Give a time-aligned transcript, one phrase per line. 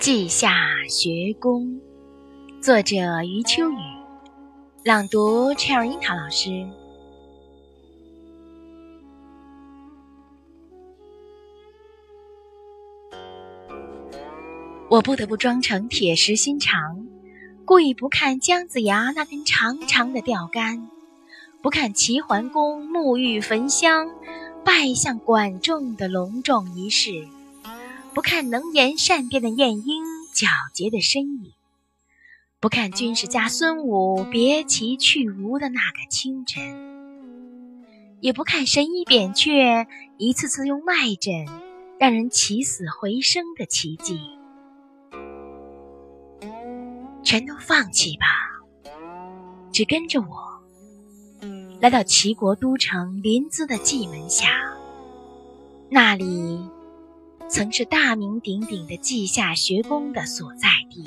[0.00, 0.54] 稷下
[0.88, 1.78] 学宫，
[2.62, 3.76] 作者余秋雨，
[4.82, 6.66] 朗读陈尔樱桃老师。
[14.88, 17.06] 我不得不装成铁石心肠，
[17.66, 20.88] 故意不看姜子牙那根长长的钓竿，
[21.60, 24.08] 不看齐桓公沐浴焚香、
[24.64, 27.28] 拜向管仲的隆重仪式。
[28.12, 30.02] 不看能言善辩的晏婴
[30.34, 31.52] 皎洁的身影，
[32.58, 37.84] 不看军事家孙武别其去吴的那个清晨，
[38.20, 39.86] 也不看神医扁鹊
[40.18, 41.32] 一次次用脉诊
[41.98, 44.18] 让人起死回生的奇迹，
[47.22, 48.26] 全都放弃吧，
[49.72, 50.26] 只跟着我
[51.80, 54.48] 来到齐国都城临淄的蓟门下，
[55.88, 56.68] 那里。
[57.50, 61.04] 曾是大名鼎鼎的稷下学宫的所在地。